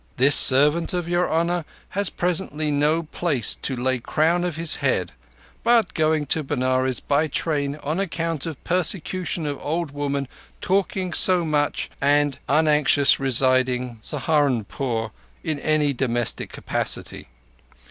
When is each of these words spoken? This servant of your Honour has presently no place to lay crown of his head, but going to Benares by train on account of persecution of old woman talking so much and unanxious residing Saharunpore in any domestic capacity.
This 0.17 0.33
servant 0.33 0.95
of 0.95 1.07
your 1.07 1.31
Honour 1.31 1.63
has 1.89 2.09
presently 2.09 2.71
no 2.71 3.03
place 3.03 3.59
to 3.61 3.75
lay 3.75 3.99
crown 3.99 4.43
of 4.43 4.55
his 4.55 4.77
head, 4.77 5.11
but 5.63 5.93
going 5.93 6.25
to 6.25 6.41
Benares 6.41 6.99
by 6.99 7.27
train 7.27 7.75
on 7.83 7.99
account 7.99 8.47
of 8.47 8.63
persecution 8.63 9.45
of 9.45 9.59
old 9.61 9.91
woman 9.91 10.27
talking 10.59 11.13
so 11.13 11.45
much 11.45 11.87
and 12.01 12.39
unanxious 12.49 13.19
residing 13.19 13.99
Saharunpore 14.01 15.11
in 15.43 15.59
any 15.59 15.93
domestic 15.93 16.51
capacity. 16.51 17.27